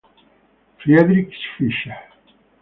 [0.79, 1.95] Friedrich Fischer